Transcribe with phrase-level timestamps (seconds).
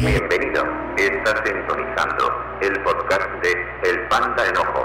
[0.00, 0.64] Bienvenido,
[0.96, 2.30] estás sintonizando
[2.62, 3.52] el podcast de
[3.90, 4.82] El Panda Enojo.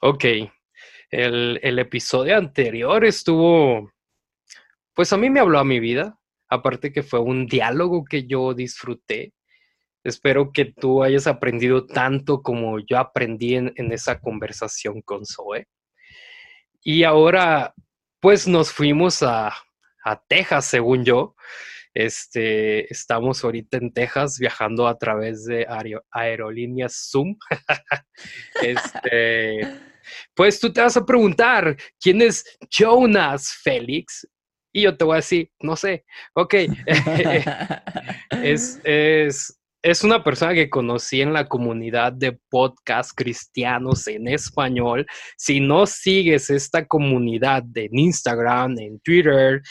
[0.00, 0.24] Ok,
[1.10, 3.90] el, el episodio anterior estuvo,
[4.94, 6.18] pues a mí me habló a mi vida,
[6.48, 9.32] aparte que fue un diálogo que yo disfruté.
[10.08, 15.66] Espero que tú hayas aprendido tanto como yo aprendí en, esa conversación con Zoe.
[16.82, 17.74] Y ahora,
[18.20, 19.52] pues nos fuimos a,
[20.04, 21.34] a Texas, según yo.
[21.94, 27.36] Este, estamos ahorita en Texas viajando a través de aero- aerolíneas Zoom.
[28.62, 29.60] este,
[30.34, 34.26] pues tú te vas a preguntar, ¿quién es Jonas Félix?
[34.72, 36.04] Y yo te voy a decir, no sé,
[36.34, 36.54] ok,
[38.42, 39.57] es, es,
[39.90, 45.06] es una persona que conocí en la comunidad de podcast cristianos en español.
[45.38, 49.62] Si no sigues esta comunidad en Instagram, en Twitter,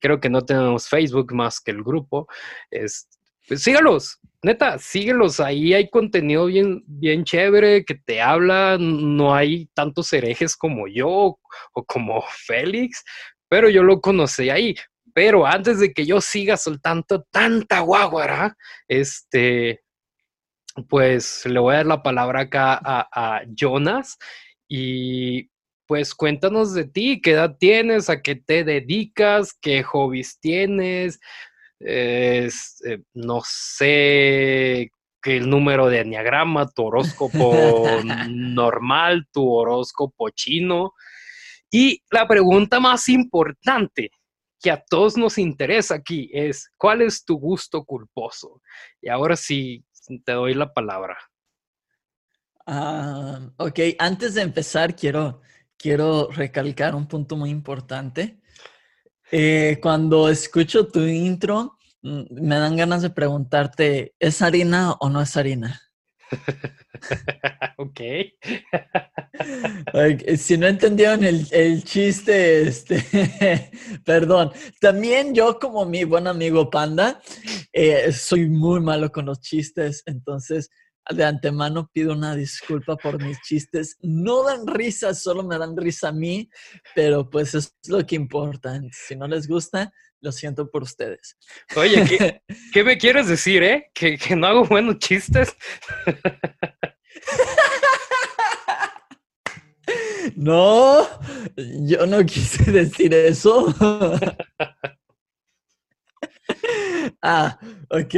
[0.00, 2.26] creo que no tenemos Facebook más que el grupo.
[2.72, 3.08] Es,
[3.46, 5.38] pues sígalos, neta, síguelos.
[5.38, 8.78] Ahí hay contenido bien, bien chévere que te habla.
[8.80, 11.38] No hay tantos herejes como yo
[11.72, 13.04] o como Félix,
[13.48, 14.74] pero yo lo conocí ahí.
[15.14, 18.56] Pero antes de que yo siga soltando tanta guaguara,
[18.88, 19.82] este,
[20.88, 24.18] pues le voy a dar la palabra acá a, a Jonas
[24.68, 25.50] y
[25.86, 31.18] pues cuéntanos de ti, qué edad tienes, a qué te dedicas, qué hobbies tienes,
[31.80, 37.52] es, eh, no sé, qué el número de enneagrama, tu horóscopo
[38.28, 40.92] normal, tu horóscopo chino.
[41.72, 44.10] Y la pregunta más importante
[44.60, 48.60] que a todos nos interesa aquí es, ¿cuál es tu gusto culposo?
[49.00, 49.84] Y ahora sí,
[50.24, 51.16] te doy la palabra.
[52.66, 55.40] Ah, ok, antes de empezar, quiero,
[55.76, 58.40] quiero recalcar un punto muy importante.
[59.32, 65.22] Eh, cuando escucho tu intro, mm, me dan ganas de preguntarte, ¿es harina o no
[65.22, 65.80] es harina?
[67.78, 68.00] ok.
[69.92, 73.70] Ay, Si no entendieron el, el chiste, este,
[74.04, 74.52] perdón.
[74.80, 77.20] También yo, como mi buen amigo Panda,
[77.72, 80.70] eh, soy muy malo con los chistes, entonces
[81.08, 83.96] de antemano pido una disculpa por mis chistes.
[84.00, 86.48] No dan risa, solo me dan risa a mí,
[86.94, 88.80] pero pues es lo que importa.
[88.92, 91.36] Si no les gusta, lo siento por ustedes.
[91.76, 92.42] Oye, ¿qué,
[92.72, 93.90] qué me quieres decir, eh?
[93.94, 95.56] ¿Que, que no hago buenos chistes?
[100.36, 101.06] No,
[101.56, 103.74] yo no quise decir eso.
[107.22, 107.58] ah,
[107.90, 108.14] ok.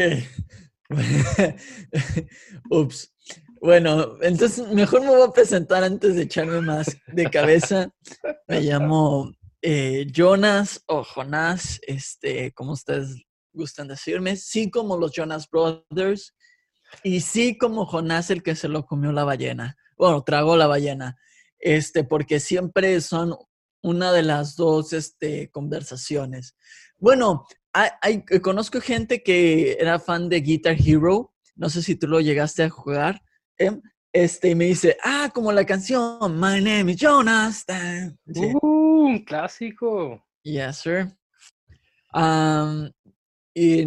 [2.70, 3.12] Ups.
[3.60, 7.88] Bueno, entonces mejor me voy a presentar antes de echarme más de cabeza.
[8.48, 14.36] Me llamo eh, Jonas o Jonás, este, como ustedes gustan decirme.
[14.36, 16.34] Sí, como los Jonas Brothers.
[17.02, 19.76] Y sí, como Jonás, el que se lo comió la ballena.
[19.96, 21.16] Bueno, tragó la ballena
[21.62, 23.34] este, porque siempre son
[23.82, 26.56] una de las dos este, conversaciones.
[26.98, 32.20] Bueno, hay, conozco gente que era fan de Guitar Hero, no sé si tú lo
[32.20, 33.22] llegaste a jugar,
[33.58, 33.80] ¿eh?
[34.12, 37.64] este, y me dice, ah, como la canción, My name is Jonas.
[38.26, 40.24] Uh, un clásico.
[40.42, 41.16] Yes, sir.
[43.54, 43.84] Y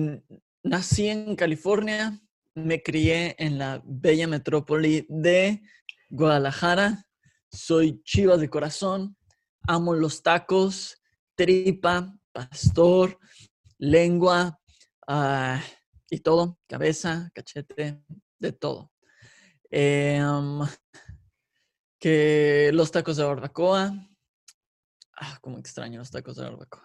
[0.63, 2.19] nací en California,
[2.53, 5.61] me crié en la bella metrópoli de
[6.09, 7.05] Guadalajara,
[7.51, 9.17] soy chivas de corazón,
[9.67, 11.01] amo los tacos,
[11.35, 13.17] tripa, pastor,
[13.77, 14.59] lengua
[15.07, 15.59] uh,
[16.09, 18.01] y todo, cabeza, cachete,
[18.39, 18.91] de todo.
[19.71, 20.65] Um,
[21.99, 23.93] que los tacos de barbacoa,
[25.17, 26.83] ah, como extraño los tacos de barbacoa.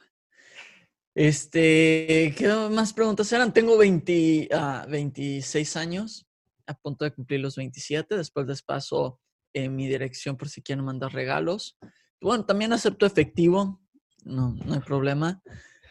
[1.15, 3.53] Este, ¿qué más preguntas eran?
[3.53, 6.27] Tengo 20, uh, 26 años,
[6.67, 9.21] a punto de cumplir los 27, después les paso
[9.53, 11.77] en mi dirección por si quieren mandar regalos.
[12.21, 13.81] Bueno, también acepto efectivo,
[14.25, 15.43] no, no hay problema.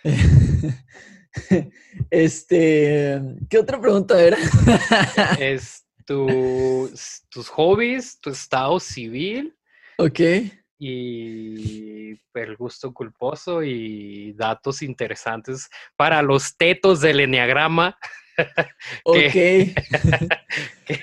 [2.09, 4.37] Este, ¿qué otra pregunta era?
[5.39, 6.91] es tu,
[7.29, 9.55] tus hobbies, tu estado civil.
[9.99, 10.19] Ok.
[10.79, 17.97] Y el gusto culposo y datos interesantes para los tetos del enneagrama.
[19.03, 19.17] Ok.
[20.85, 20.99] que,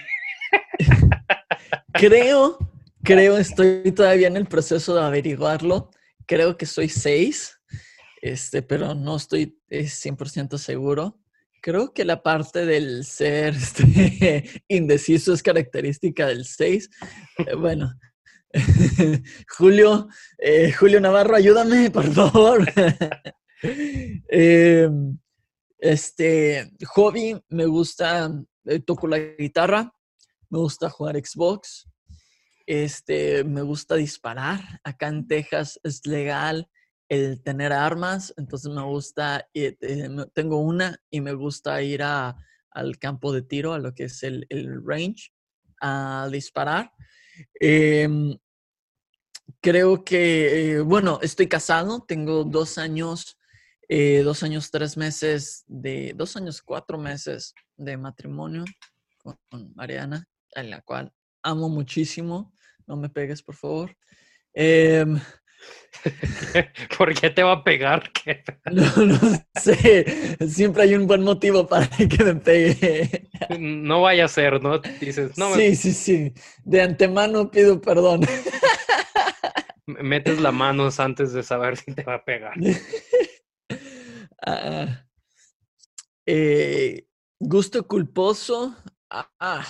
[1.93, 2.59] creo,
[3.03, 5.91] creo, estoy todavía en el proceso de averiguarlo.
[6.25, 7.61] Creo que soy seis,
[8.23, 11.19] este, pero no estoy 100% seguro.
[11.61, 16.89] Creo que la parte del ser este, indeciso es característica del 6.
[17.59, 17.93] Bueno,
[19.59, 20.09] Julio,
[20.39, 22.67] eh, Julio Navarro, ayúdame, por favor.
[24.29, 24.89] Eh,
[25.79, 28.31] este, hobby, me gusta,
[28.67, 29.93] eh, toco la guitarra,
[30.51, 31.89] me gusta jugar Xbox,
[32.67, 34.61] este, me gusta disparar.
[34.85, 36.69] Acá en Texas es legal
[37.09, 39.49] el tener armas, entonces me gusta,
[40.35, 42.37] tengo una y me gusta ir a,
[42.71, 45.33] al campo de tiro, a lo que es el, el range,
[45.81, 46.93] a disparar.
[47.59, 48.37] Em,
[49.61, 53.39] creo que, eh, bueno, estoy casado, tengo dos años,
[53.89, 58.65] eh, dos años, tres meses de, dos años, cuatro meses de matrimonio
[59.19, 59.39] con,
[59.75, 61.13] Mariana, en la cual
[61.43, 62.53] amo muchísimo.
[62.87, 63.97] No me pegues, por favor.
[64.53, 65.21] Em,
[66.99, 68.11] ¿Por qué te va a pegar?
[68.71, 69.19] No, no
[69.55, 70.37] sé.
[70.49, 73.29] Siempre hay un buen motivo para que me pegue.
[73.59, 74.79] No vaya a ser, ¿no?
[75.01, 75.55] Dices, no.
[75.55, 76.35] Sí, sí, sí.
[76.65, 78.21] De antemano pido perdón.
[79.87, 82.55] Metes la mano antes de saber si te va a pegar.
[84.49, 85.05] Ah,
[86.25, 87.09] eh,
[87.41, 88.77] gusto culposo.
[89.11, 89.67] Ah,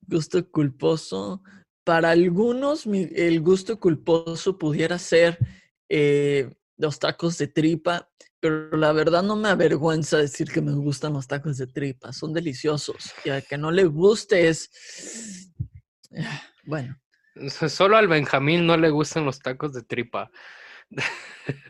[0.00, 1.42] gusto culposo.
[1.84, 5.38] Para algunos, el gusto culposo pudiera ser
[5.88, 8.10] eh, los tacos de tripa,
[8.40, 12.32] pero la verdad no me avergüenza decir que me gustan los tacos de tripa, son
[12.32, 13.12] deliciosos.
[13.24, 14.70] Y a que no le guste es...
[16.64, 17.01] Bueno.
[17.68, 20.30] Solo al Benjamín no le gustan los tacos de tripa.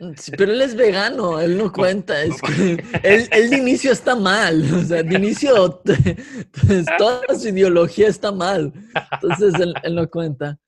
[0.01, 2.23] Mm, pero él es vegano, él no cuenta.
[2.23, 4.63] Es que él, de inicio está mal.
[4.75, 8.73] O sea, de inicio pues, toda su ideología está mal.
[9.13, 10.59] Entonces él, no cuenta.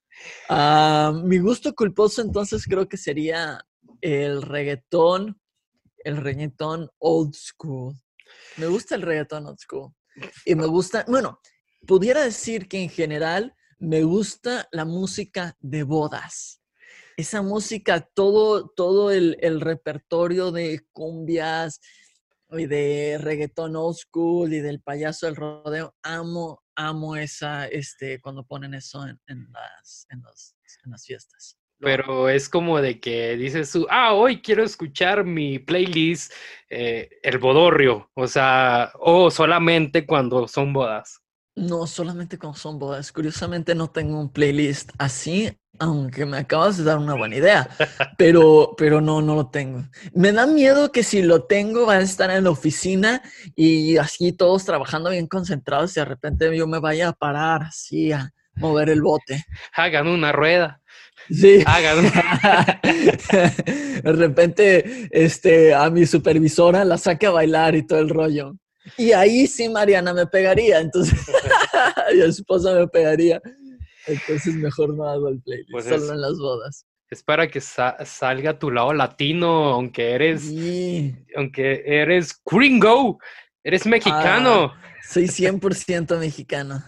[0.48, 3.60] Ah, mi gusto culposo entonces creo que sería
[4.00, 5.38] el reggaetón,
[5.98, 7.94] el reggaetón old school.
[8.56, 9.92] Me gusta el reggaetón old school.
[10.44, 11.40] Y me gusta, bueno,
[11.86, 16.60] pudiera decir que en general me gusta la música de bodas
[17.16, 21.80] esa música, todo, todo el, repertorio de cumbias
[22.50, 28.44] y de reggaetón old school y del payaso del rodeo, amo, amo esa, este, cuando
[28.44, 30.22] ponen eso en, las, en,
[30.90, 31.56] las fiestas.
[31.78, 36.32] Pero es como de que dices tú, ah, hoy quiero escuchar mi playlist,
[36.70, 41.23] eh, el bodorrio, o sea, o solamente cuando son bodas.
[41.56, 43.12] No, solamente cuando son bodas.
[43.12, 47.68] Curiosamente no tengo un playlist así, aunque me acabas de dar una buena idea,
[48.18, 49.84] pero, pero no, no lo tengo.
[50.14, 53.22] Me da miedo que si lo tengo va a estar en la oficina
[53.54, 58.10] y así todos trabajando bien concentrados y de repente yo me vaya a parar así
[58.10, 59.44] a mover el bote.
[59.74, 60.80] Hagan una rueda.
[61.30, 61.62] Sí.
[61.64, 62.04] Hagan
[64.02, 68.56] de repente, este, a mi supervisora la saque a bailar y todo el rollo.
[68.96, 71.14] Y ahí sí Mariana me pegaría, entonces,
[72.14, 73.40] mi esposa me pegaría.
[74.06, 76.86] Entonces mejor no hago el playlist, pues solo en las bodas.
[77.10, 80.50] Es para que salga tu lado latino, aunque eres,
[81.36, 83.18] aunque eres gringo,
[83.62, 84.72] eres mexicano.
[84.74, 86.82] Ah, soy 100% mexicano.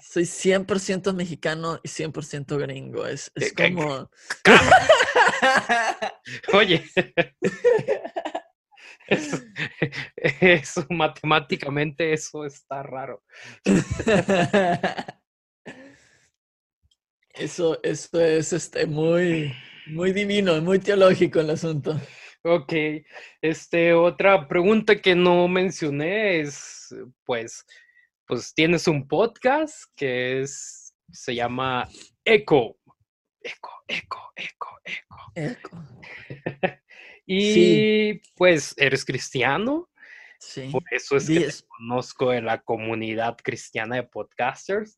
[0.00, 3.06] Soy 100% mexicano y 100% gringo.
[3.06, 4.10] Es, es como...
[6.52, 6.84] Oye.
[9.08, 13.22] Eso, matemáticamente eso está raro.
[17.38, 19.54] Eso, eso es este, muy,
[19.86, 21.96] muy divino, muy teológico el asunto.
[22.42, 22.72] Ok,
[23.40, 26.92] este, otra pregunta que no mencioné es,
[27.24, 27.64] pues,
[28.26, 31.88] pues tienes un podcast que es, se llama
[32.24, 32.76] Eco.
[33.40, 35.32] Eco, eco, eco, eco.
[35.36, 35.84] Eco.
[37.30, 39.90] y pues eres cristiano.
[40.40, 40.68] Sí.
[40.72, 44.96] Por eso es que te conozco en la comunidad cristiana de podcasters.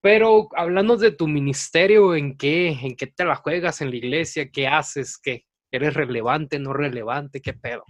[0.00, 4.48] Pero hablando de tu ministerio, ¿en qué, ¿en qué te la juegas en la iglesia?
[4.50, 5.18] ¿Qué haces?
[5.18, 5.44] ¿Qué?
[5.70, 7.42] ¿Eres relevante, no relevante?
[7.42, 7.84] ¿Qué pedo?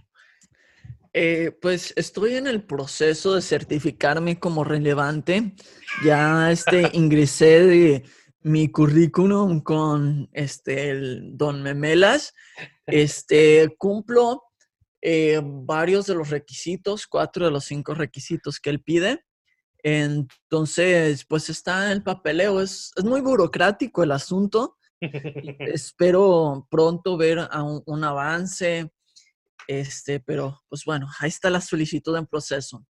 [1.13, 5.53] Eh, pues estoy en el proceso de certificarme como relevante.
[6.03, 8.03] Ya este, ingresé de
[8.41, 12.33] mi currículum con este, el Don Memelas.
[12.91, 14.43] Este, cumplo
[15.01, 19.23] eh, varios de los requisitos, cuatro de los cinco requisitos que él pide.
[19.81, 24.77] Entonces, pues está en el papeleo, es, muy burocrático el asunto.
[25.59, 27.47] Espero pronto ver
[27.85, 28.91] un, avance,
[29.67, 32.85] este, pero pues bueno, ahí está la solicitud en proceso.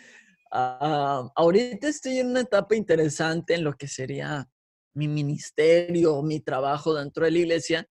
[0.54, 4.46] Ah, ahorita estoy en una etapa interesante en lo que sería
[4.92, 7.88] mi ministerio, mi trabajo dentro de la iglesia.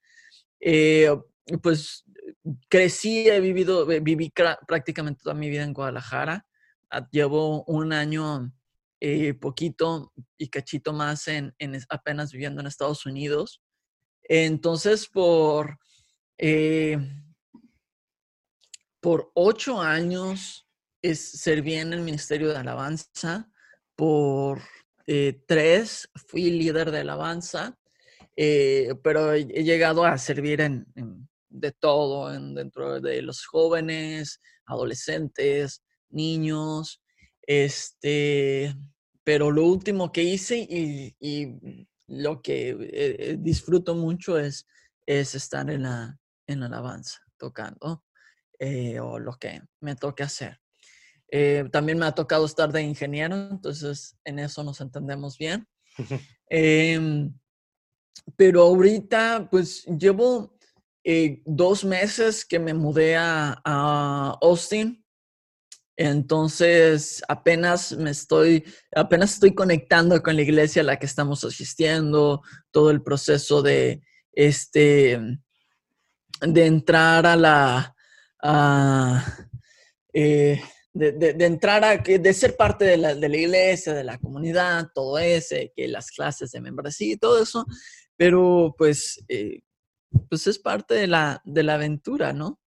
[0.62, 1.10] Eh,
[1.62, 2.06] pues
[2.70, 4.32] crecí, he vivido, viví
[4.68, 6.46] prácticamente toda mi vida en Guadalajara.
[6.90, 8.54] Ah, llevo un año
[9.00, 13.62] eh, poquito y cachito más en, en apenas viviendo en Estados Unidos.
[14.24, 15.80] Entonces, por,
[16.38, 16.98] eh,
[19.00, 20.68] por ocho años
[21.02, 23.50] es, serví en el Ministerio de Alabanza.
[23.96, 24.62] Por
[25.08, 27.78] eh, tres fui líder de alabanza,
[29.04, 30.86] pero he, llegado a servir en,
[31.50, 37.02] de todo, en, dentro de los jóvenes, adolescentes, niños,
[37.42, 38.76] este,
[39.24, 41.16] pero lo último que hice y,
[42.08, 44.68] lo que eh, eh, disfruto mucho es,
[45.06, 48.04] es estar en la, en la alabanza, tocando,
[48.60, 50.60] eh, o lo que me toque hacer.
[51.72, 55.68] también me ha tocado estar de ingeniero, entonces en eso nos entendemos bien.
[58.36, 60.56] Pero ahorita, pues llevo
[61.46, 65.04] dos meses que me mudé a, a Austin.
[65.98, 68.64] Entonces, apenas me estoy,
[68.96, 72.42] apenas estoy conectando con la iglesia a la que estamos asistiendo,
[72.72, 74.02] todo el proceso de,
[74.32, 75.20] este,
[76.42, 77.96] de entrar a la,
[80.14, 80.62] eh,
[80.94, 85.20] de, entrar a, de ser parte de la, de la, iglesia, de la comunidad, todo
[85.20, 87.66] ese, que las clases de membresía y todo eso,
[88.22, 89.64] pero pues, eh,
[90.30, 92.60] pues es parte de la, de la aventura, ¿no?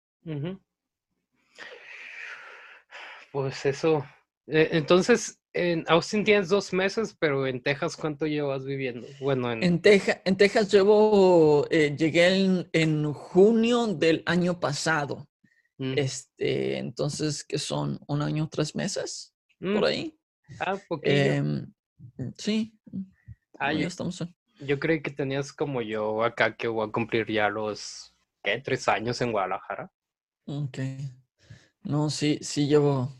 [3.31, 4.05] Pues eso.
[4.49, 9.07] Eh, entonces, en Austin tienes dos meses, pero en Texas, ¿cuánto llevas viviendo?
[9.21, 9.81] Bueno, en, en,
[10.25, 15.29] en Texas llevo, eh, llegué en, junio del año pasado.
[15.79, 15.95] Mm.
[15.97, 18.01] Este, entonces, ¿qué son?
[18.09, 19.37] ¿Un año, tres meses?
[19.61, 19.85] Por mm.
[19.85, 20.19] ahí.
[20.59, 21.15] Ah, poquito.
[21.15, 21.73] Em,
[22.37, 22.77] sí.
[23.57, 24.21] Ah, yo, estamos
[24.67, 28.11] yo creí que tenías como yo acá que voy a cumplir ya los.
[28.63, 29.91] Tres años en Guadalajara.
[30.45, 30.79] Ok.
[31.83, 33.17] No, sí, sí llevo,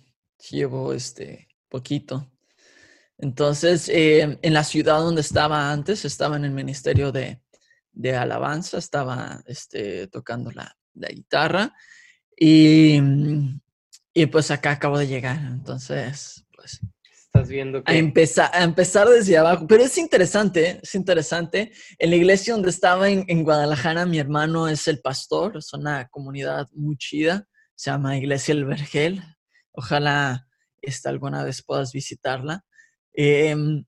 [0.51, 2.31] llevo este poquito.
[3.17, 7.41] Entonces, eh, en la ciudad donde estaba antes, estaba en el ministerio de,
[7.93, 11.75] de alabanza, estaba este, tocando la, la guitarra
[12.37, 13.01] y,
[14.13, 15.39] y, pues acá acabo de llegar.
[15.39, 16.81] Entonces, pues...
[17.35, 17.93] Estás viendo que...
[17.93, 19.67] A empezar, a empezar desde abajo.
[19.67, 21.73] Pero es interesante, es interesante.
[21.99, 26.07] En la iglesia donde estaba en, en Guadalajara, mi hermano es el pastor, es una
[26.09, 29.21] comunidad muy chida, se llama Iglesia El Vergel,
[29.73, 30.47] Ojalá
[30.81, 32.65] esta, alguna vez puedas visitarla.
[33.13, 33.85] Em,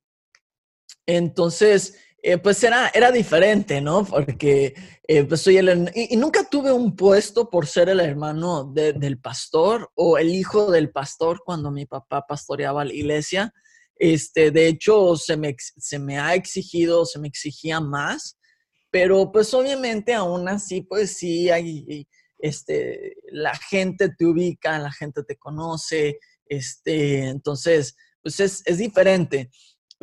[1.07, 4.05] entonces, eh, pues era, era diferente, ¿no?
[4.05, 4.75] Porque
[5.07, 5.93] eh, pues soy el...
[5.95, 10.91] Y, nunca tuve un puesto por ser el hermano del pastor o el hijo del
[10.91, 13.55] pastor cuando mi papá pastoreaba la iglesia.
[13.95, 18.37] Este, de hecho, se me, se me ha exigido, se me exigía más,
[18.91, 22.07] pero pues obviamente aún así, pues sí hay
[22.39, 29.51] este, la gente te ubica, la gente te conoce, este, entonces, pues es, diferente.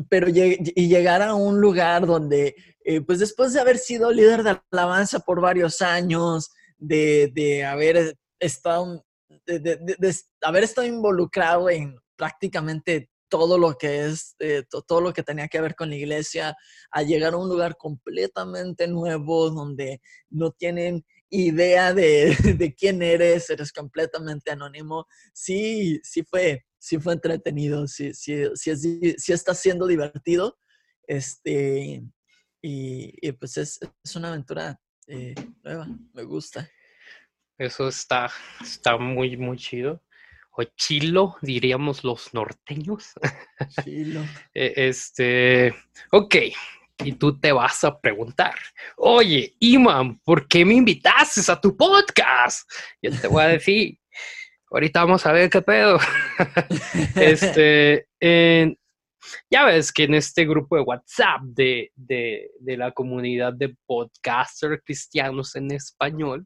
[0.10, 4.60] Pero y llegar a un lugar donde, eh, pues después de haber sido líder de
[4.72, 9.06] alabanza por varios años, de, haber estado,
[9.46, 15.48] de, haber estado involucrado en prácticamente todo lo que es, eh, todo lo que tenía
[15.48, 16.56] que ver con la iglesia,
[16.92, 22.36] a llegar a un lugar completamente nuevo donde no tienen idea de,
[22.78, 25.08] quién eres, eres completamente anónimo.
[25.34, 30.60] Sí, sí fue, sí fue entretenido, sí, sí, sí, está siendo divertido.
[31.08, 32.04] Este,
[32.62, 33.80] y, pues es,
[34.16, 36.70] una aventura eh, nueva, me gusta.
[37.58, 38.30] Eso está,
[38.62, 40.04] está muy, muy chido.
[40.52, 43.14] O chilo, diríamos los norteños.
[43.84, 44.22] Chilo.
[44.54, 45.74] E, este,
[46.12, 46.36] ok,
[47.06, 48.56] y tú te vas a preguntar,
[48.98, 52.70] oye, Iman, ¿por qué me invitaste a tu podcast?
[53.02, 53.98] Yo te voy a decir,
[54.74, 56.00] ahorita vamos a ver qué pedo.
[57.16, 58.08] este,
[59.50, 65.56] ya ves que en este grupo de WhatsApp de, de, la comunidad de podcasters cristianos
[65.56, 66.46] en español,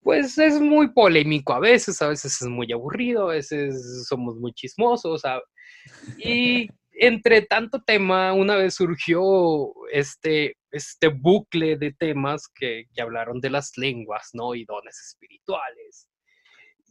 [0.00, 4.52] pues es muy polémico a veces, a veces es muy aburrido, a veces somos muy
[4.52, 5.22] chismosos.
[6.18, 13.50] Y entre tanto tema, una vez surgió este, este bucle de temas que, hablaron de
[13.50, 14.54] las lenguas, ¿no?
[14.54, 16.08] Y dones espirituales.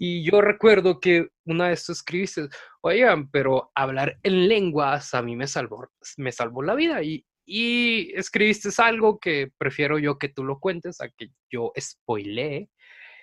[0.02, 2.48] Y yo recuerdo que una vez tú escribiste,
[2.82, 7.04] oigan, pero hablar en lenguas a mí me salvó, me salvó la vida.
[7.04, 12.70] Y, y escribiste algo que prefiero yo que tú lo cuentes a que yo spoileé.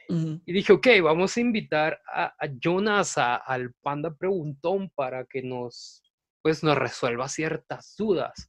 [0.08, 6.02] Y dije, ok, vamos a invitar a, Jonas al Panda Preguntón para que nos
[6.42, 8.48] pues nos resuelva ciertas dudas.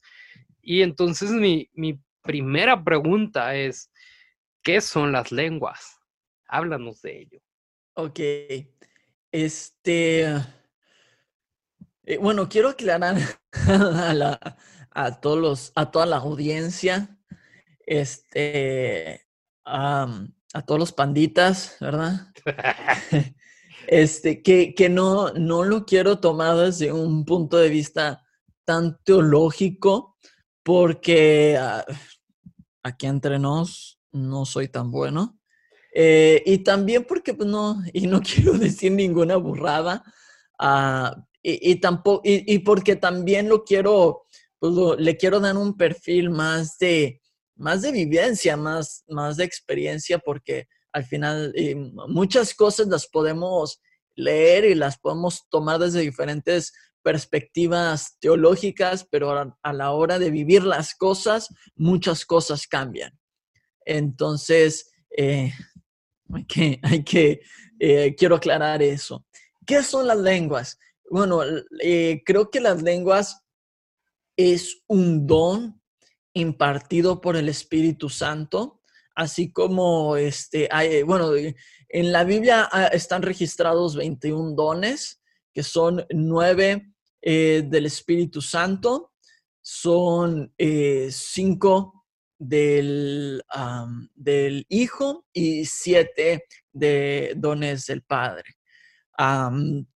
[0.62, 1.68] Y entonces mi,
[2.22, 3.92] primera pregunta es,
[4.62, 5.98] ¿qué son las lenguas?
[6.48, 7.40] Háblanos de ello.
[8.00, 8.20] Ok.
[9.32, 10.22] Este.
[12.06, 13.18] Eh, bueno, quiero aclarar
[13.52, 14.58] a, la,
[14.92, 17.20] a, todos los, a toda la audiencia,
[17.88, 19.26] este,
[19.66, 20.08] a
[20.68, 22.32] todos los panditas, ¿verdad?
[23.88, 28.24] este, que, que no, no lo quiero tomar desde un punto de vista
[28.64, 30.18] tan teológico,
[30.62, 31.84] porque ah,
[32.84, 35.37] aquí entre nos no soy tan bueno.
[36.00, 40.04] Eh, y también porque pues, no, y no quiero decir ninguna burrada,
[40.60, 44.26] uh, y, tampoco, y, porque también lo quiero,
[44.60, 47.20] pues le quiero dar un perfil más de,
[47.56, 53.82] más de vivencia, más, más de experiencia, porque al final eh, muchas cosas las podemos
[54.16, 60.64] leer y las podemos tomar desde diferentes perspectivas teológicas, pero a, la hora de vivir
[60.64, 63.18] las cosas, muchas cosas cambian.
[63.86, 65.54] Entonces, eh,
[66.34, 67.42] hay que, hay que
[67.80, 69.26] eh, quiero aclarar eso.
[69.66, 70.80] ¿Qué son las lenguas?
[71.10, 71.42] Bueno,
[71.82, 73.44] eh, creo que las lenguas
[74.36, 75.82] es un don
[76.34, 78.82] impartido por el Espíritu Santo,
[79.16, 80.70] así como este,
[81.06, 85.22] bueno, en la Biblia ah, están registrados 21 dones,
[85.54, 89.14] que son nueve eh, del Espíritu Santo,
[89.62, 90.54] son
[91.10, 91.97] cinco
[92.38, 93.44] del,
[94.16, 98.58] del Hijo y siete de dones del Padre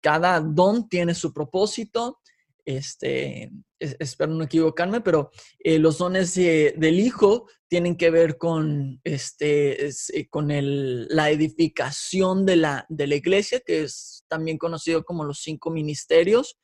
[0.02, 2.20] cada don tiene su propósito.
[2.66, 9.88] Este, espero no equivocarme, pero eh, los dones del Hijo tienen que ver con, este,
[9.88, 15.24] eh, con el, la edificación de la, de la iglesia, que es también conocido como
[15.24, 16.60] los cinco ministerios,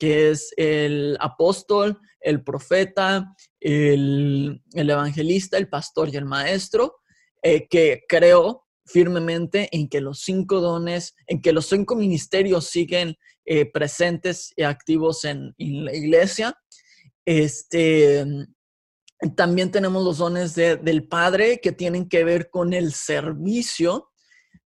[0.00, 6.96] que es el apóstol, el profeta, el, evangelista, el pastor y el maestro,
[7.42, 13.16] eh, que creo firmemente en que los cinco dones, en que los cinco ministerios siguen
[13.44, 16.58] eh, presentes y activos en, la iglesia.
[17.26, 18.24] Este,
[19.36, 24.10] también tenemos los dones del Padre que tienen que ver con el servicio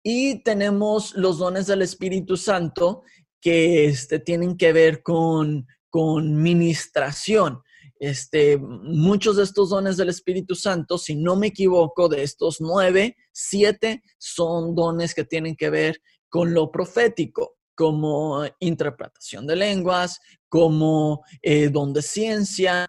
[0.04, 3.02] y tenemos los dones del Espíritu Santo
[3.46, 7.62] que este, tienen que ver con, con ministración.
[8.00, 13.16] Este, muchos de estos dones del Espíritu Santo, si no me equivoco, de estos nueve,
[13.30, 21.22] siete son dones que tienen que ver con lo profético, como interpretación de lenguas, como
[21.40, 22.88] eh, don de ciencia,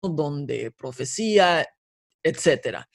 [0.00, 1.66] don de profecía,
[2.22, 2.88] etcétera.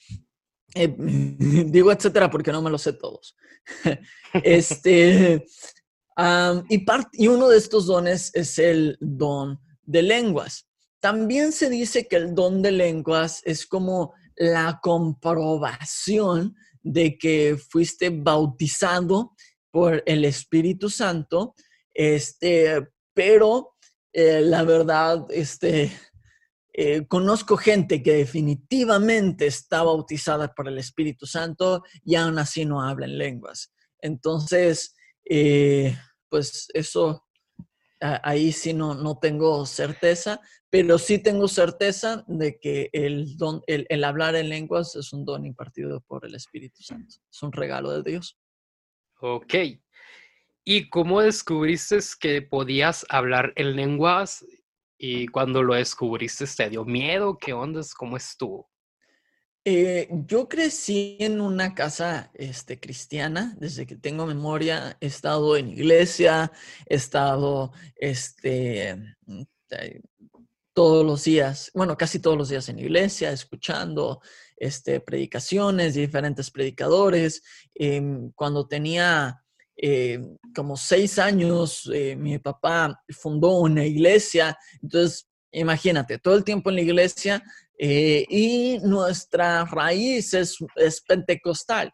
[0.74, 3.36] Eh, digo etcétera porque no me lo sé todos.
[4.42, 5.44] este,
[6.68, 10.66] y, uno de estos dones es el don de lenguas.
[11.00, 18.10] También se dice que el don de lenguas es como la comprobación de que fuiste
[18.10, 19.34] bautizado
[19.70, 21.54] por el Espíritu Santo,
[21.92, 23.74] este, pero
[24.12, 25.92] eh, la verdad, este,
[26.72, 32.82] eh, conozco gente que definitivamente está bautizada por el Espíritu Santo y aún así no
[32.82, 33.72] habla en lenguas.
[34.00, 34.95] Entonces,
[35.28, 35.96] eh,
[36.28, 37.26] pues eso
[38.00, 44.04] ahí sí no, no tengo certeza, pero sí tengo certeza de que el, don, el,
[44.04, 47.16] hablar en lenguas es un don impartido por el Espíritu Santo.
[47.30, 48.38] Es un regalo de Dios.
[49.20, 49.54] Ok.
[50.64, 54.44] ¿Y cómo descubriste que podías hablar en lenguas?
[54.98, 57.38] Y cuando lo descubriste, ¿te dio miedo?
[57.38, 57.80] ¿Qué onda?
[57.96, 58.68] ¿Cómo estuvo?
[59.68, 65.70] Eh, yo crecí en una casa este, cristiana, desde que tengo memoria, he estado en
[65.70, 66.52] iglesia,
[66.88, 68.94] he estado este,
[69.26, 69.42] mm,
[70.72, 74.20] todos los días, bueno, casi todos los días en iglesia, escuchando
[74.56, 77.42] este, predicaciones de diferentes predicadores.
[77.74, 79.42] Em, cuando tenía
[79.76, 80.20] eh,
[80.54, 86.76] como seis años, eh, mi papá fundó una iglesia, entonces imagínate, todo el tiempo en
[86.76, 87.42] la iglesia
[87.78, 90.56] eh, y nuestra raíz es,
[91.06, 91.92] pentecostal.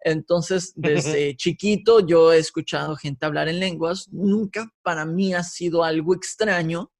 [0.00, 4.08] Entonces, desde chiquito yo he escuchado gente hablar en lenguas.
[4.10, 6.92] Nunca para mí ha sido algo extraño.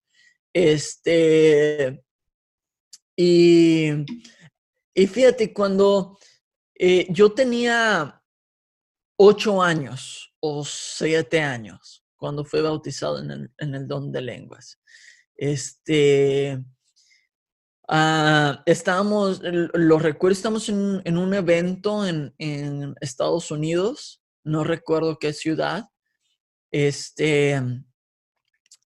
[0.52, 2.02] Este,
[3.16, 3.90] y,
[4.94, 6.18] y fíjate, cuando
[6.76, 8.20] eh, yo tenía
[9.16, 14.80] ocho años o siete años, cuando fui bautizado en el, en el don de lenguas,
[15.36, 16.64] este,
[17.86, 25.18] Ah, estábamos, lo recuerdo, estamos en, en un evento en, en, Estados Unidos, no recuerdo
[25.18, 25.88] qué ciudad.
[26.70, 27.60] Este,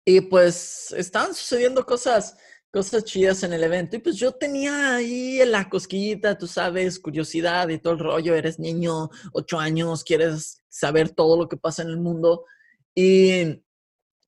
[0.04, 2.36] y pues estaban sucediendo cosas,
[2.72, 3.96] cosas chidas en el evento.
[3.96, 8.34] Y pues yo tenía ahí la cosquillita, tú sabes, curiosidad y todo el rollo.
[8.34, 12.44] Eres niño, ocho años, quieres saber todo lo que pasa en el mundo.
[12.94, 13.62] Y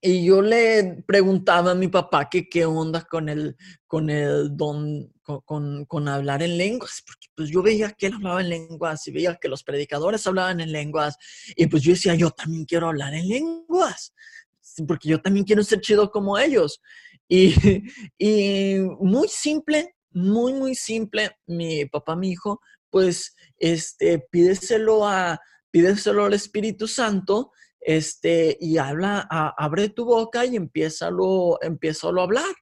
[0.02, 5.12] y yo le preguntaba a mi papá que qué onda con el, con el don,
[5.22, 9.12] con, con, hablar en lenguas, porque pues yo veía que él hablaba en lenguas y
[9.12, 11.16] veía que los predicadores hablaban en lenguas,
[11.54, 14.14] y pues yo decía, yo también quiero hablar en lenguas,
[14.88, 16.80] porque yo también quiero ser chido como ellos.
[17.28, 17.54] Y,
[18.18, 25.38] y muy simple, muy, muy simple, mi papá, mi hijo, pues, este, pídeselo a,
[25.70, 32.54] pídeselo al Espíritu Santo, este, y habla, abre tu boca y empieza a hablar.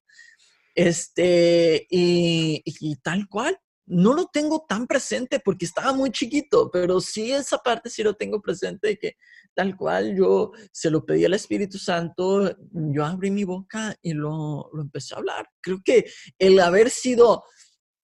[0.75, 3.59] Este, y, y, tal cual.
[3.91, 8.13] No lo tengo tan presente porque estaba muy chiquito, pero sí esa parte sí lo
[8.13, 9.17] tengo presente que
[9.55, 14.69] tal cual yo se lo pedí al Espíritu Santo, yo abrí mi boca y lo,
[14.75, 15.49] lo empecé a hablar.
[15.63, 16.05] Creo que
[16.39, 17.45] el haber sido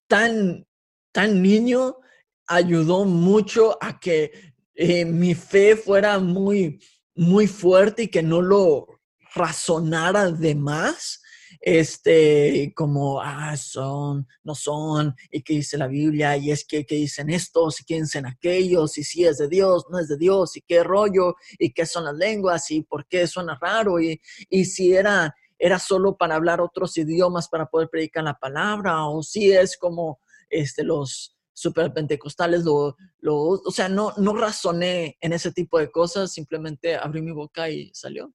[0.09, 0.67] tan,
[1.13, 1.99] tan niño
[2.47, 6.81] ayudó mucho a que eh, mi fe fuera muy,
[7.15, 8.87] muy fuerte y que no lo
[9.35, 11.21] razonara de más,
[11.61, 16.97] este, como, ah, son, no son, y que dice la Biblia, y es que, que
[16.97, 20.57] dicen estos, y que dicen aquellos, y si es de Dios, no es de Dios,
[20.57, 24.65] y qué rollo, y qué son las lenguas, y por qué suena raro, y, y
[24.65, 29.53] si era, era solo para hablar otros idiomas para poder predicar la palabra, o si
[29.53, 35.53] es como, este, los, super pentecostales, lo, lo, o sea, no, no razoné en ese
[35.53, 38.35] tipo de cosas, simplemente abrí mi boca y salió.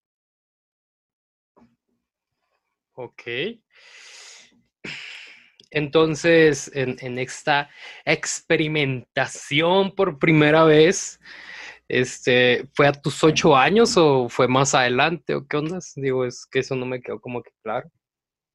[2.94, 3.24] Ok.
[5.72, 7.70] Entonces, en, en, esta
[8.04, 11.20] experimentación por primera vez,
[11.88, 15.80] este, ¿fue a tus ocho años o fue más adelante o qué onda?
[15.96, 17.92] Digo, es que eso no me quedó como que claro.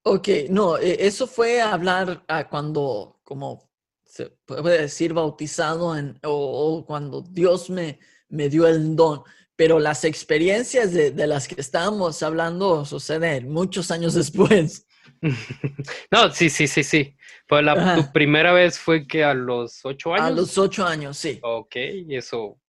[0.05, 3.71] Ok, no, e, eso fue hablar a cuando, como
[4.15, 7.99] se puede decir bautizado en, o, cuando Dios me,
[8.29, 9.25] me dio el don.
[9.57, 14.87] Pero las experiencias de, de las que estábamos hablando suceden muchos años después.
[16.11, 17.17] No, sí, sí, sí, sí.
[17.49, 20.27] Pues la tu primera vez fue que a los ocho años.
[20.27, 21.41] A los ocho años, sí.
[21.43, 22.61] Ok, y eso,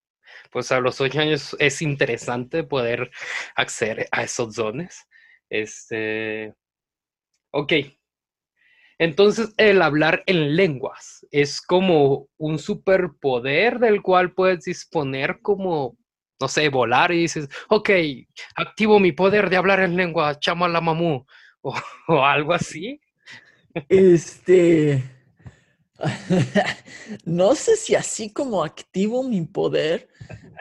[0.51, 3.11] pues a los ocho años es interesante poder
[3.55, 5.05] acceder a esos dones.
[5.49, 6.55] Este,
[7.51, 7.73] ok,
[8.97, 15.97] entonces, el hablar en lenguas es como un superpoder del cual puedes disponer como,
[16.39, 17.89] no sé, volar y dices, ok,
[18.55, 21.25] activo mi poder de hablar en lengua, chama la mamú,
[21.61, 21.73] o,
[22.07, 23.01] o algo así.
[23.89, 25.03] Este,
[27.25, 30.07] no sé si así como activo mi poder,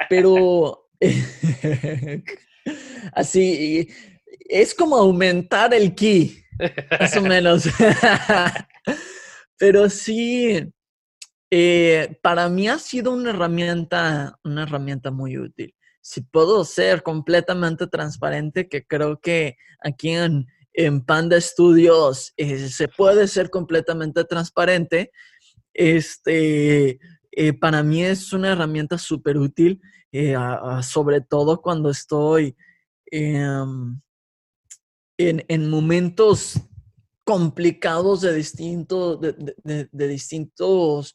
[0.08, 0.88] pero
[3.12, 3.88] así,
[4.48, 6.43] es como aumentar el ki.
[7.00, 7.64] Más o menos.
[9.58, 10.72] Pero sí,
[11.50, 15.74] eh, para mí ha sido una herramienta, una herramienta muy útil.
[16.00, 20.46] Si puedo ser completamente transparente, que creo que aquí en,
[21.06, 25.12] Panda Studios eh, se puede ser completamente transparente,
[25.72, 26.98] este,
[27.30, 29.80] eh, para mí es una herramienta súper útil,
[30.82, 32.56] sobre todo cuando estoy
[33.12, 34.00] em,
[35.18, 36.60] en, momentos
[37.24, 41.14] complicados de, distinto, de, distintos,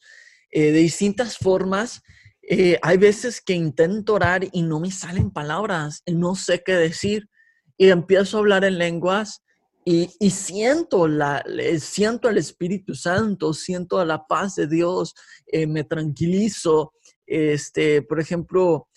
[0.52, 2.02] eh, de distintas formas.
[2.42, 6.74] Eh, hay veces que intento orar y no me salen palabras, y no sé qué
[6.74, 7.30] decir,
[7.78, 9.44] y empiezo a hablar en lenguas
[9.86, 11.44] y, siento, la,
[11.80, 15.16] siento el Espíritu Santo, siento la paz de Dios,
[15.48, 16.94] eh, me tranquilizo.
[17.26, 18.88] Este, por ejemplo,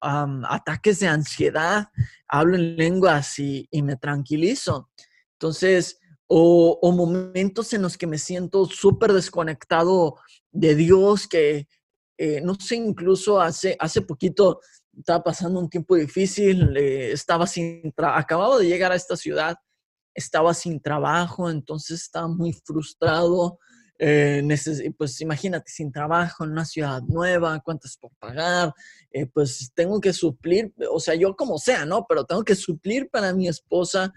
[0.00, 1.88] ah, ataques de ansiedad,
[2.28, 4.90] hablo en lenguas y, me tranquilizo.
[5.34, 10.16] Entonces, o, momentos en los que me siento súper desconectado
[10.52, 11.66] de Dios, que
[12.18, 14.60] eh, no sé, incluso hace, hace poquito
[14.96, 19.56] estaba pasando un tiempo difícil, estaba sin acababa de llegar a esta ciudad,
[20.14, 23.58] estaba sin trabajo, entonces estaba muy frustrado,
[24.02, 24.42] eh,
[24.96, 28.72] pues imagínate, sin trabajo en una ciudad nueva, cuántas por pagar,
[29.10, 32.06] eh, pues tengo que suplir, o sea, yo como sea, ¿no?
[32.08, 34.10] Pero tengo que suplir para mi esposa,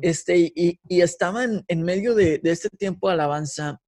[0.00, 3.80] este, y, y estaba en, en medio de, de, este tiempo de alabanza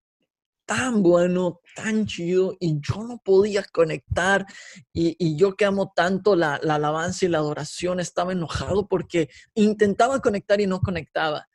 [0.67, 4.45] tan bueno, tan chido, y yo no podía conectar,
[4.93, 9.29] y, y yo que amo tanto la, la alabanza y la adoración, estaba enojado porque
[9.55, 11.47] intentaba conectar y no conectaba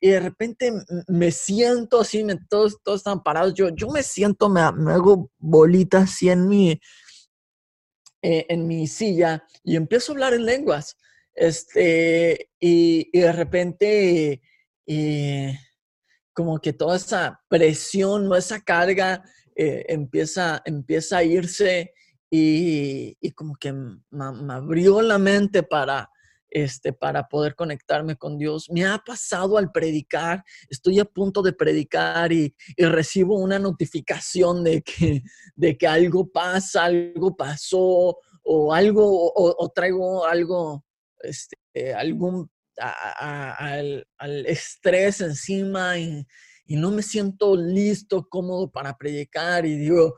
[0.00, 0.72] y de repente
[1.08, 6.04] me siento así, me, todos, todos están parados, yo, yo me siento, me, hago bolitas
[6.04, 6.80] así en mi,
[8.22, 10.96] eh, en mi silla y empiezo a hablar en lenguas.
[11.34, 14.42] Este, y, y de repente,
[14.86, 15.58] eh,
[16.32, 21.94] como que toda esa presión esa carga eh, empieza, empieza a irse
[22.30, 26.10] y, y como que me, abrió la mente para,
[26.50, 28.70] este, para poder conectarme con Dios.
[28.70, 34.82] Me ha pasado al predicar, estoy a punto de predicar y, recibo una notificación de
[34.82, 35.22] que,
[35.54, 40.84] de que algo pasa, algo pasó o algo, o, traigo algo,
[41.20, 44.06] este, algún, al,
[44.46, 46.24] estrés encima y,
[46.66, 50.16] y no me siento listo, cómodo para predicar y digo,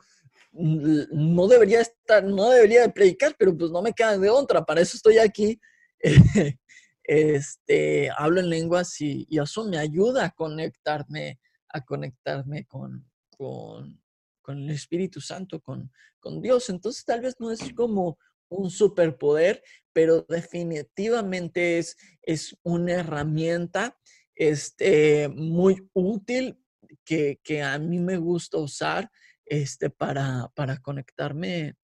[0.51, 4.81] no debería estar, no debería de predicar, pero pues no me queda de otra, para
[4.81, 5.59] eso estoy aquí.
[7.03, 13.99] este, hablo en lenguas y, eso me ayuda a conectarme, a conectarme con, con,
[14.47, 16.69] el Espíritu Santo, con, con Dios.
[16.69, 18.17] Entonces tal vez no es como
[18.49, 19.61] un superpoder,
[19.93, 23.95] pero definitivamente es, es una herramienta
[24.33, 26.59] este, muy útil
[27.05, 29.11] que, que a mí me gusta usar
[29.49, 31.75] este, para, para conectarme,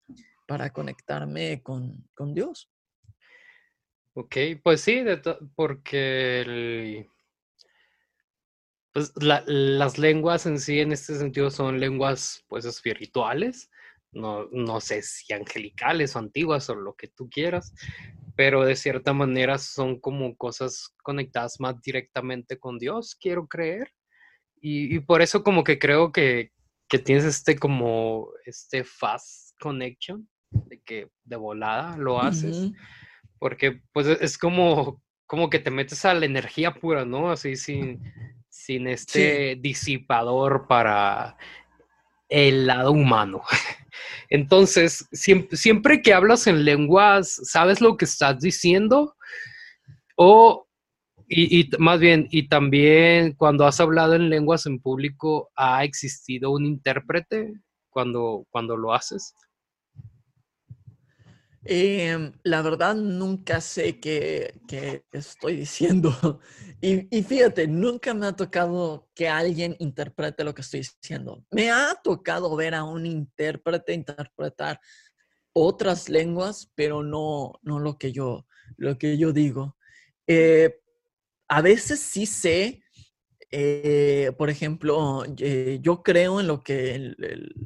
[0.46, 2.70] para conectarme con, Dios.
[4.14, 5.04] Ok, pues sí,
[5.56, 7.08] porque
[8.92, 13.70] pues las lenguas en sí en este sentido son lenguas pues espirituales,
[14.12, 17.74] no, no sé si angelicales o antiguas o lo que tú quieras,
[18.36, 23.92] pero de cierta manera son como cosas conectadas más directamente con Dios, quiero creer.
[24.60, 26.52] y por eso como que creo que,
[26.88, 32.70] que tienes este como este fast connection de que de volada lo haces
[33.44, 37.56] porque pues e, es como como que te metes a la energía pura no así
[37.56, 38.00] sin
[38.48, 41.36] sin este disipador para
[42.30, 43.42] el lado humano.
[44.30, 49.14] Entonces siempre, siempre que hablas en lenguas sabes lo que estás diciendo
[50.16, 50.66] o
[51.28, 56.64] y, más bien, y también cuando has hablado en lenguas en público, ¿ha existido un
[56.64, 57.52] intérprete
[57.90, 59.34] cuando, cuando lo haces?
[61.66, 64.60] Em, la verdad, nunca sé qué,
[65.12, 66.40] estoy diciendo.
[66.80, 71.42] Y, fíjate, nunca me ha tocado que alguien interprete lo que estoy diciendo.
[71.50, 74.78] Me ha tocado ver a un intérprete interpretar
[75.54, 78.46] otras lenguas, pero no, no lo, que yo,
[78.76, 79.78] lo que yo digo.
[80.26, 80.78] Eh,
[81.48, 82.82] a veces sí sé,
[83.50, 87.14] eh, por ejemplo, yo creo en lo que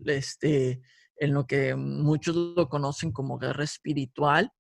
[0.06, 0.80] este,
[1.20, 4.52] en lo que muchos lo conocen como guerra espiritual,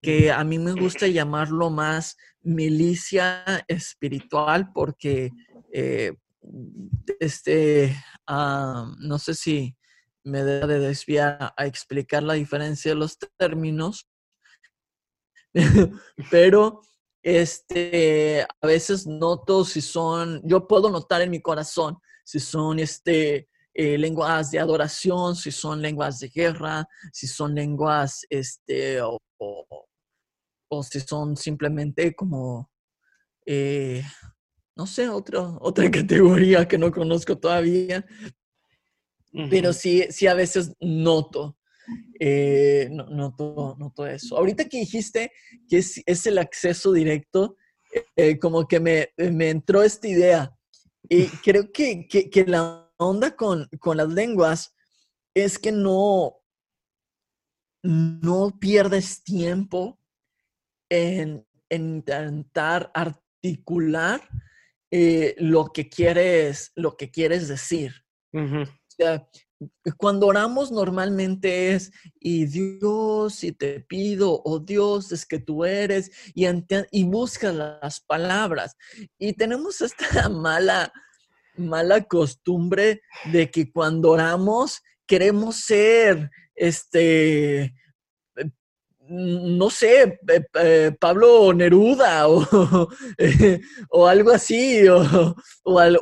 [0.00, 5.30] que a mí me gusta llamarlo más milicia espiritual porque
[5.72, 6.14] eh,
[7.20, 7.96] este,
[8.26, 9.76] ah, no sé si
[10.24, 14.08] me debe de desviar a explicar la diferencia de los términos,
[16.30, 16.80] pero
[17.22, 23.48] este, a veces noto si son, yo puedo notar en mi corazón si son este,
[23.74, 29.18] eh, lenguas de adoración, si son lenguas de guerra, si son lenguas, este, o,
[30.82, 32.70] si son simplemente como,
[33.46, 34.02] eh,
[34.76, 38.04] no sé, otra, otra categoría que no conozco todavía.
[39.48, 41.56] Pero sí, sí a veces noto
[42.20, 44.36] eh, no, noto, eso.
[44.36, 45.32] Ahorita que dijiste
[45.68, 47.56] que es, el acceso directo,
[48.40, 50.54] como que me, entró esta idea.
[51.08, 52.06] Y creo que,
[52.46, 54.74] la onda con, las lenguas
[55.34, 56.36] es que no,
[57.82, 59.98] no pierdes tiempo
[60.88, 64.20] en, intentar articular
[64.90, 68.04] eh, lo, que quieres, lo que quieres decir.
[68.34, 69.28] O sea,
[69.96, 76.10] cuando oramos normalmente es, y Dios, y te pido, oh Dios, es que tú eres,
[76.34, 76.46] y,
[76.90, 78.76] y buscas las palabras.
[79.18, 80.92] Y tenemos esta mala,
[81.56, 88.50] mala costumbre de que cuando oramos queremos ser, este, eh,
[89.08, 90.18] no sé,
[90.98, 92.88] Pablo Neruda o,
[93.90, 95.34] o algo así, o,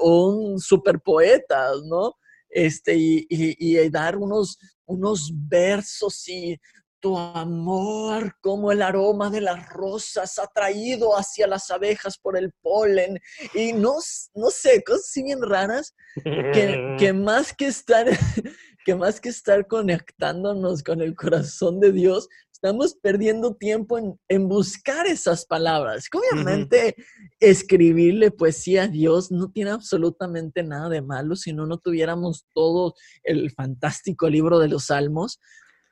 [0.01, 2.15] un superpoeta, ¿no?
[2.51, 6.59] este, y, dar unos, unos versos y
[7.01, 13.19] tu amor como el aroma de las rosas atraído hacia las abejas por el polen.
[13.55, 13.97] Y no,
[14.35, 18.07] no sé, cosas así bien raras que, que, más que estar
[18.85, 25.07] que más que estar conectándonos con el corazón de Dios, estamos perdiendo tiempo en, buscar
[25.07, 26.09] esas palabras.
[26.13, 26.95] obviamente
[27.41, 32.95] escribirle poesía a Dios no tiene absolutamente nada de malo si no, no tuviéramos todo
[33.23, 35.41] el fantástico libro de los salmos,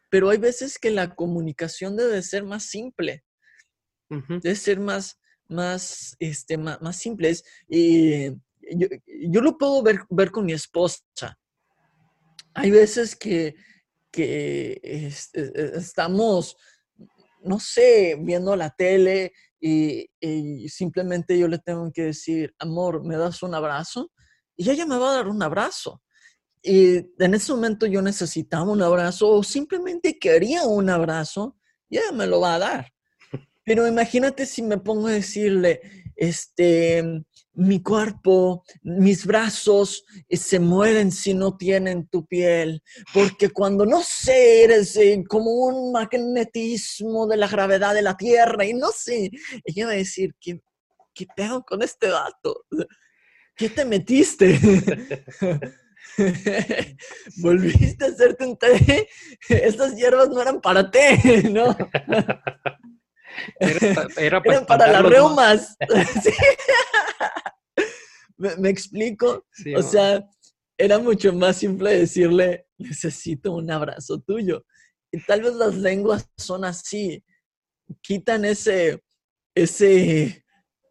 [0.08, 3.24] pero hay veces que la comunicación debe ser más simple,
[4.08, 7.34] debe ser más, más, este, más, simple.
[7.68, 8.30] Y
[8.70, 11.02] yo, lo puedo ver, ver con mi esposa.
[12.54, 13.54] Hay veces que
[14.10, 14.80] que
[15.74, 16.56] estamos,
[17.42, 23.16] no sé, viendo la tele y, y simplemente yo le tengo que decir, amor, ¿me
[23.16, 24.10] das un abrazo?
[24.56, 26.02] Y ella me va a dar un abrazo.
[26.62, 31.56] Y en ese momento yo necesitaba un abrazo o simplemente quería un abrazo
[31.88, 32.92] y ella me lo va a dar.
[33.64, 35.80] Pero imagínate si me pongo a decirle,
[36.16, 43.84] este, mi cuerpo, mis brazos eh, se mueren si no tienen tu piel, porque cuando
[43.84, 48.88] no sé, eres eh, como un magnetismo de la gravedad de la Tierra y no
[48.90, 49.30] sé,
[49.64, 50.60] ella va a decir, ¿qué,
[51.14, 52.64] qué pedo con este dato?
[53.56, 54.58] ¿Qué te metiste?
[57.38, 59.08] Volviste a hacerte un té.
[59.48, 61.18] Estas hierbas no eran para té,
[61.50, 61.76] ¿no?
[63.60, 65.76] Era, Eran para las reumas.
[66.22, 66.30] Sí.
[68.36, 69.46] ¿Me, me explico?
[69.52, 70.24] Sí, o- sea,
[70.76, 74.64] era mucho más simple decirle, necesito un abrazo tuyo.
[75.10, 77.24] Y tal vez las lenguas son así,
[78.02, 79.02] quitan ese,
[79.54, 80.44] ese,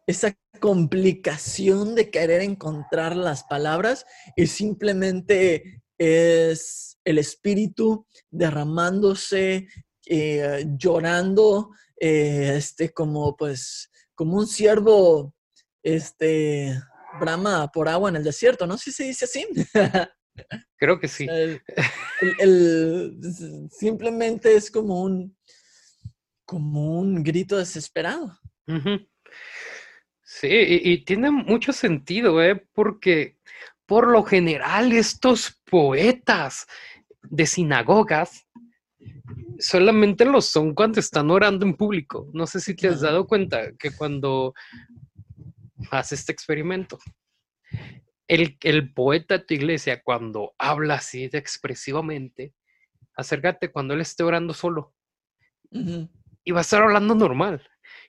[0.08, 9.68] esa complicación de querer encontrar las palabras y simplemente es el espíritu derramándose,
[10.06, 15.34] eh, llorando, eh, este, como pues, como un ciervo,
[15.82, 16.80] este,
[17.20, 18.78] brama por agua en el desierto, ¿no?
[18.78, 19.46] Si se dice así.
[20.78, 21.26] creo que sí.
[21.30, 21.60] El-
[22.38, 25.36] el- el- simplemente es como un,
[26.46, 28.38] como un grito desesperado.
[30.40, 32.54] Sí, y, y tiene mucho sentido, ¿eh?
[32.72, 33.38] Porque
[33.86, 36.68] por lo general estos poetas
[37.22, 38.46] de sinagogas
[39.58, 42.30] solamente lo son cuando están orando en público.
[42.32, 44.54] No sé si te has dado cuenta que cuando
[45.90, 46.98] haces este experimento,
[48.28, 52.54] el, el poeta de tu iglesia, cuando habla así de expresivamente,
[53.16, 54.94] acércate cuando él esté orando solo
[56.44, 57.68] y va a estar hablando normal.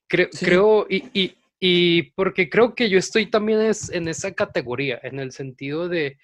[0.09, 0.45] Sí.
[0.45, 5.19] Creo, y, y, y porque creo que yo estoy también es, en esa categoría, en
[5.19, 6.17] el sentido de,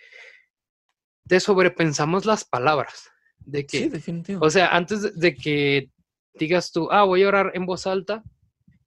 [1.26, 4.45] de sobrepensamos las palabras, de que, Sí, definitivo.
[4.45, 5.89] o sea, antes de, que
[6.36, 8.24] digas tú, ah, voy a orar en voz alta,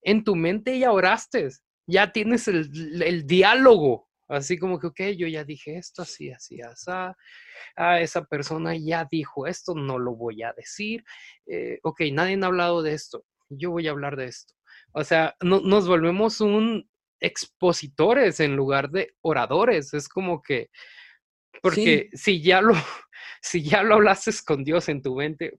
[0.02, 1.48] en tu mente ya oraste,
[1.86, 6.62] ya tienes el, el diálogo, así como que, ok, yo ya dije esto, así, así,
[6.62, 6.90] así,
[7.76, 11.04] ah, esa persona ya dijo esto, no lo voy a decir,
[11.46, 14.54] eh, ok, nadie ha hablado de esto, yo voy a hablar de esto.
[14.98, 16.88] O sea, no- nos volvemos un
[17.20, 20.70] expositores en lugar de oradores, es como que,
[21.62, 22.74] porque si ya lo,
[23.42, 25.58] si ya lo hablaste con Dios en tu mente,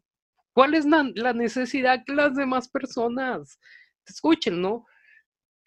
[0.53, 3.59] ¿cuál es la, la necesidad que las demás personas
[4.03, 4.85] te escuchen, no?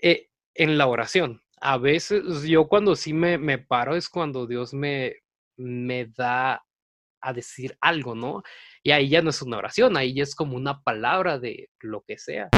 [0.03, 4.75] Eh, en la oración, a veces yo cuando sí me, me paro es cuando Dios
[4.75, 5.15] me,
[5.57, 6.63] me da
[7.23, 8.43] a decir algo, ¿no?
[8.83, 12.03] Y ahí ya no es una oración, ahí ya es como una palabra de lo
[12.03, 12.49] que sea.